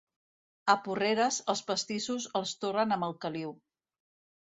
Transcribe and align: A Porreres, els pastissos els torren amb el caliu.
A 0.73 0.75
Porreres, 0.87 1.37
els 1.55 1.63
pastissos 1.69 2.29
els 2.43 2.57
torren 2.65 2.99
amb 2.99 3.11
el 3.13 3.19
caliu. 3.27 3.57